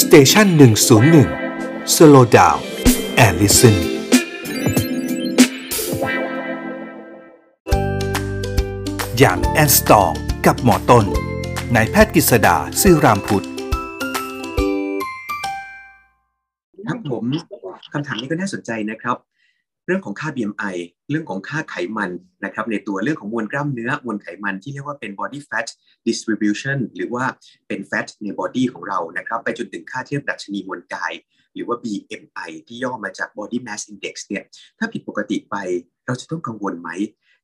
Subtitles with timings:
[0.00, 1.28] station หนึ่งศูนย์หนึ่ง
[1.94, 3.76] slow down and listen
[9.18, 10.12] young and strong
[10.46, 11.04] กับหมอต้น
[11.74, 13.46] นายแพทย์กฤษดาซื่อรามพุทธ
[16.86, 17.24] ครับผม
[17.92, 19.16] คำถามนี้ก็น่าสนใจนะครับ
[19.88, 20.74] เรื่องของค่า BMI
[21.10, 22.10] เรื่องของค่าไขมัน
[22.44, 25.66] นะครับในตัวเรื่องของมวลกล้ามเนื้อมวลไขมันที่เรียกว่าเป็น body fat
[26.08, 27.24] distribution หรือว่า
[27.68, 31.12] เป็น fat ใน body ของเรานะครับไปจนถึงค่าเทียบดัชนีมวลกาย
[31.54, 34.42] หรือว่า BMI ที่ย่อมาจาก body mass index เนี่ย
[34.78, 35.56] ถ้าผิดปกติไป
[36.06, 36.90] เราจะต้องกังวลไหม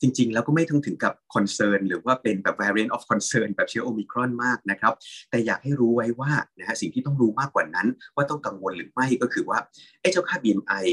[0.01, 4.95] จริง ๆ แล้วก็ไม่ต้องถึงกับ concern หรือว่าเป็นแบบ variant of concern แบบเชื้อโอมิครอนมากนะครับ
[5.31, 9.59] แต่อยากให้รู้ไว้ว่านะฮะสิ่งที่ต้องรู้มากกว่านั้น ว่าต้องกังวลหรือไม่ก็คือว่า
[10.01, 10.84] ไอ้เจ้าค่า BMI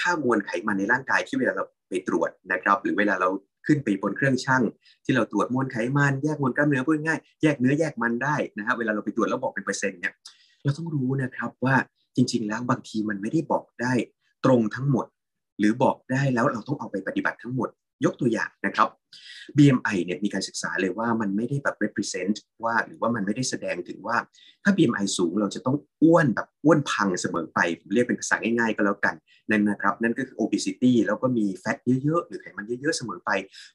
[0.00, 3.28] ค่ามวลไขมันในร่างกายที่เวลาเราไปตรวจนะครับ หรือเวลาเรา
[3.66, 4.62] ขึ้นไปบนเครื่องชั่ง
[5.04, 10.12] ที่เราตรวจมวลไขมันแยกมวลกล้ามเนื้อพูดง่ายแยกเนื้อแยกมันได้นะฮะเวลาเราไปตรวจแล้วบอกเป็นเปอร์เซ็นต์เนี่ย
[10.62, 11.74] เราต้องรู้นะครับว่า
[12.16, 13.92] จริง ๆ แล้วบางทีมันไม่ได้บอกได้
[14.44, 15.06] ตรงทั้งหมด
[15.58, 17.68] หรือบอกได้แล้วเราต้องเอาไปปฏิบัติทั้งหมด
[18.04, 18.88] ยกตัวอย่างนะครับ
[19.56, 24.16] BMI เนี่ยมีการศึกษาเลยว่ามันไม่ได้แบบ represent ว่าหรือว่ามันไม่ได้แสดงถึงว่า
[24.62, 29.14] ถ้า BMI สูงเราจะต้องอ้วนแบบอ้วนพังเสมอไป ผมเรียกเป็นภาษาง่ายๆ ก็แล้วกัน
[29.50, 33.30] นั่นนะครับ นั่นก็คือ obesity แล้วก็มีแฟตเยอะๆ หรือไขมันเยอะๆ เสมอไป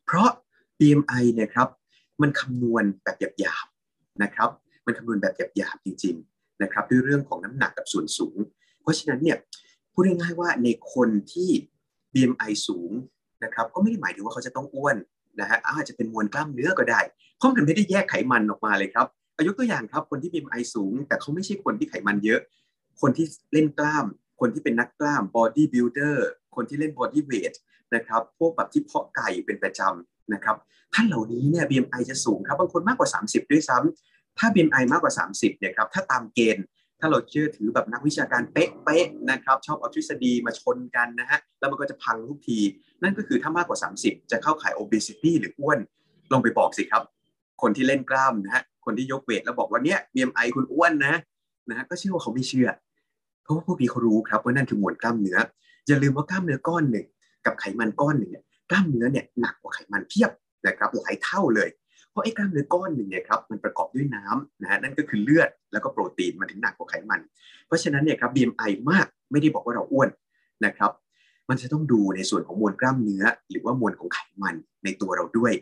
[0.05, 0.29] เพราะ
[0.79, 1.67] BMI เนี่ยครับ
[2.21, 4.49] มันคำนวณแบบหยาบๆนะครับ
[4.85, 8.37] มันคำนวณแบบหยาบๆจริงๆนะครับด้วยเรื่องของน้ำหนักกับส่วนสูง
[8.81, 9.37] เพราะฉะนั้นเนี่ย
[9.93, 11.49] พูดง่ายๆว่าในคนที่
[12.13, 12.91] BMI สูง
[13.45, 14.97] นะครับก็ไม่ได้หมายถึงว่าเขาจะต้องอ้วน
[15.39, 17.01] นะฮะอาจจะเป็นมวลกล้ามเนื้อก็ได้
[17.37, 22.39] เพราะมันไม่ได้แยกไขมันออกมาเลยครับอายุตัวอย่างครับคนที่ BMI สูง แต่เขาไม่ใช่คนที่ไขมันเยอะ
[23.01, 24.05] คนที่เล่นกล้าม
[24.39, 26.15] คนที่เป็นนักกล้าม body builder
[26.55, 27.55] คนที่เล่น body weight
[27.95, 30.55] นะครับพวกแบบที่เพาะไก่เป็นประจำนะครับ
[30.93, 36.65] ท่านเหล่านี้เนี่ย BMI จะสูงครับบางคนมากกว่า 30 ด้วยซ้ำถ้า BMI มากกว่า 30เนี่ยครับถ้าตามเกณฑ์
[36.99, 42.59] ถ้าเราเชื่อถือแบบนักวิชาการเป๊ะๆนะครับ ชอบเอาทฤษฎีมาชนกันนะฮะ แล้วมันก็จะพังทุกที
[43.01, 45.79] นั่นก็คือถ้ามากกว่า 30 จะเข้าข่าย obesity หรืออ้วน
[46.31, 47.03] ลองไปบอกสิครับ
[47.61, 51.15] คนที่เล่นกล้ามนะฮะ คนที่ยกเวทแล้วบอกว่าเนี่ย BMI คุณอ้วนนะ
[51.69, 52.69] นะฮะก็เชื่อว่าเขาไม่เชื่อ
[53.43, 55.37] เพราะว่าพวกนี้เขารู้ครับว่านั่นคือมวลกล้ามเนื้อ
[55.87, 57.05] อย่าลืมว่ากล้ามเนื้อก้อนหนึ่ง
[57.45, 60.31] กับไขมันก้อนหนึ่งเนี่ยกล้ามเนื้อเนี่ยหนักกว่าไขมันเพียบ
[60.67, 61.69] นะครับหลายเท่าเลย
[62.15, 67.21] เพราะไอ้กล้ามเนื้อก้อนหนึ่งเนี่ยครับมันประกอบด้วยน้ำนะฮะนั่นก็คือเลือดแล้วก็โปรตีนมันถึงหนักกว่าไขมัน
[67.67, 70.09] เพราะฉะนั้นเนี่ยครับ BMI มากไม่ได้บอกว่าเราอ้วน
[70.65, 70.91] นะครับ
[71.49, 75.53] มันจะต้องดูในส่วนของมวลกล้ามเนื้อ หรือว่ามวลของไขมันในตัวเราด้วย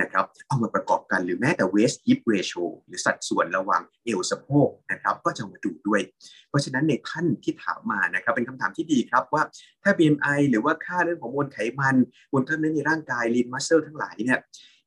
[0.00, 6.00] นะครับเอามาประกอบกันหรือแม้แต่ waist hip ratio หรือสัดส่วนระหว่างเอวสะโพกนะครับก็จะมาดูด้วย
[6.48, 9.42] เพราะฉะนั้นในท่านที่ถามมานะครับเป็นคำถามที่ดีครับว่า
[9.82, 11.96] ถ้า BMI หรือว่าค่าเรื่องของมวลไขมัน
[12.32, 14.38] มวลกล้ามเนื้อในร่างกาย lean muscle ทั้งหลายเนี่ย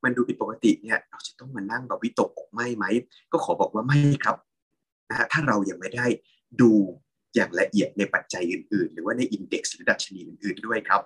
[0.03, 2.85] มันดูผิดปกติเนี่ยเราจะต้องมานั่งแบบวิตกอกไม่ไหม
[3.31, 4.37] ก็ขอบอกว่าไม่ครับ
[5.09, 6.05] นะฮะถ้าเรายังไม่ได้
[6.61, 6.71] ดู
[7.35, 11.01] อย่างละเอียดในปัจจัยอื่น ๆ หรือว่าในอินเด็กซ์หรือดัชนีอื่น ๆ ด้วยครับ